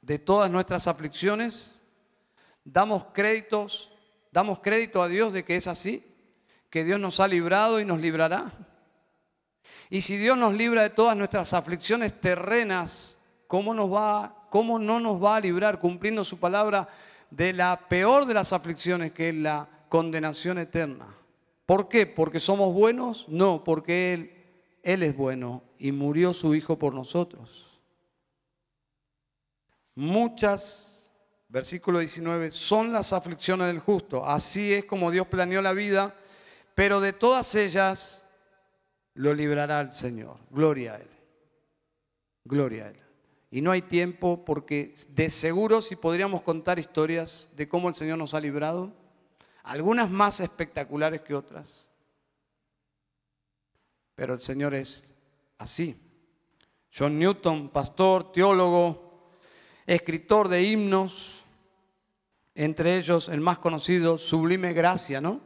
[0.03, 1.83] de todas nuestras aflicciones?
[2.65, 3.91] Damos créditos
[4.33, 6.05] ¿Damos crédito a Dios de que es así?
[6.69, 8.53] ¿Que Dios nos ha librado y nos librará?
[9.89, 13.17] Y si Dios nos libra de todas nuestras aflicciones terrenas,
[13.49, 16.89] ¿cómo, nos va, ¿cómo no nos va a librar cumpliendo su palabra
[17.31, 21.07] de la peor de las aflicciones, que es la condenación eterna?
[21.67, 22.07] ¿Por qué?
[22.07, 23.29] ¿Porque somos buenos?
[23.29, 27.70] No, porque Él es bueno y murió su Hijo por nosotros.
[30.01, 31.13] Muchas
[31.51, 34.25] versículo 19, son las aflicciones del justo.
[34.25, 36.15] Así es como Dios planeó la vida,
[36.75, 38.25] pero de todas ellas
[39.13, 40.39] lo librará el Señor.
[40.49, 41.11] Gloria a Él.
[42.45, 42.97] Gloria a Él.
[43.51, 48.17] Y no hay tiempo porque de seguro si podríamos contar historias de cómo el Señor
[48.17, 48.95] nos ha librado,
[49.65, 51.87] algunas más espectaculares que otras.
[54.15, 55.05] Pero el Señor es
[55.59, 55.95] así.
[56.91, 59.10] John Newton, pastor, teólogo,
[59.95, 61.45] escritor de himnos,
[62.55, 65.41] entre ellos el más conocido, Sublime Gracia, ¿no?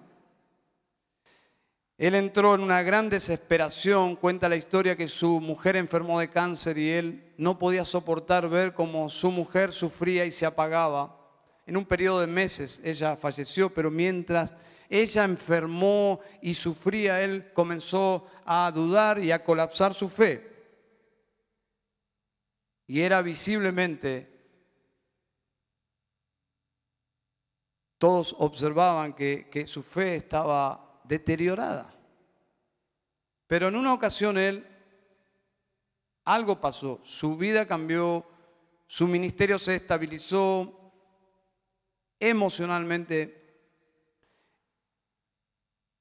[1.96, 6.76] Él entró en una gran desesperación, cuenta la historia que su mujer enfermó de cáncer
[6.76, 11.18] y él no podía soportar ver cómo su mujer sufría y se apagaba.
[11.64, 14.52] En un periodo de meses ella falleció, pero mientras
[14.90, 20.52] ella enfermó y sufría, él comenzó a dudar y a colapsar su fe.
[22.86, 24.33] Y era visiblemente
[28.04, 31.90] todos observaban que, su fe estaba deteriorada.
[33.46, 34.62] Pero en una ocasión él,
[36.26, 38.26] algo pasó, su vida cambió,
[38.86, 40.92] su ministerio se estabilizó
[42.20, 43.42] emocionalmente,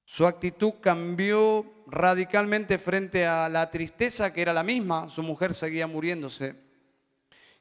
[0.04, 5.88] su actitud cambió radicalmente frente a la tristeza que era la misma, su mujer seguía
[5.88, 6.54] muriéndose.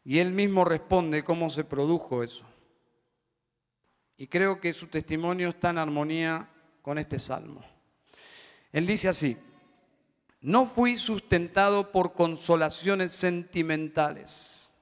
[0.05, 2.52] Y él mismo responde cómo se produjo eso.
[4.23, 6.49] Y creo que su testimonio está en armonía
[6.81, 7.61] con este salmo.
[8.71, 9.37] Él dice así,
[10.43, 14.73] no fui sustentado por consolaciones sentimentales,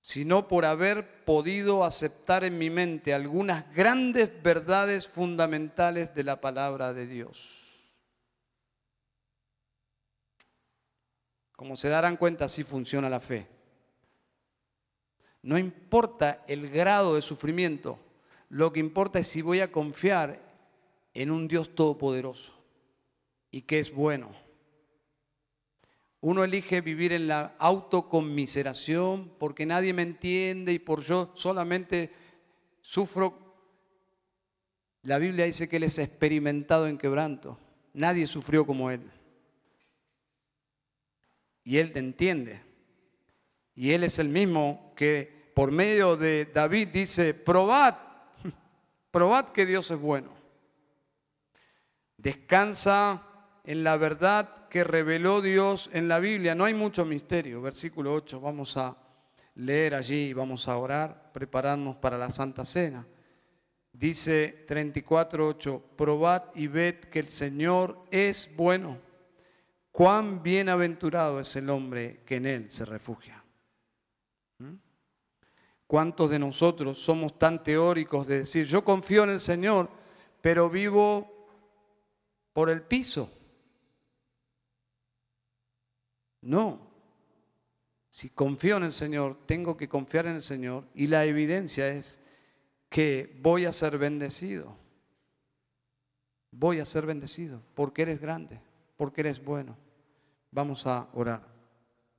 [0.00, 6.92] sino por haber podido aceptar en mi mente algunas grandes verdades fundamentales de la palabra
[6.92, 7.60] de Dios.
[11.56, 13.48] Como se darán cuenta, así funciona la fe.
[15.44, 17.98] No importa el grado de sufrimiento,
[18.48, 20.40] lo que importa es si voy a confiar
[21.12, 22.54] en un Dios todopoderoso
[23.50, 24.30] y que es bueno.
[26.22, 32.10] Uno elige vivir en la autoconmiseración porque nadie me entiende y por yo solamente
[32.80, 33.38] sufro.
[35.02, 37.58] La Biblia dice que Él es experimentado en quebranto.
[37.92, 39.10] Nadie sufrió como Él.
[41.64, 42.62] Y Él te entiende.
[43.74, 47.94] Y Él es el mismo que por medio de David dice, probad,
[49.10, 50.34] probad que Dios es bueno.
[52.16, 53.22] Descansa
[53.62, 56.54] en la verdad que reveló Dios en la Biblia.
[56.54, 57.62] No hay mucho misterio.
[57.62, 58.96] Versículo 8, vamos a
[59.54, 63.06] leer allí, vamos a orar, prepararnos para la Santa Cena.
[63.92, 68.98] Dice 34.8, probad y ved que el Señor es bueno.
[69.92, 73.43] Cuán bienaventurado es el hombre que en Él se refugia.
[75.94, 79.88] ¿Cuántos de nosotros somos tan teóricos de decir, yo confío en el Señor,
[80.40, 81.46] pero vivo
[82.52, 83.30] por el piso?
[86.40, 86.80] No.
[88.10, 92.18] Si confío en el Señor, tengo que confiar en el Señor y la evidencia es
[92.88, 94.76] que voy a ser bendecido.
[96.50, 98.60] Voy a ser bendecido porque eres grande,
[98.96, 99.76] porque eres bueno.
[100.50, 101.53] Vamos a orar.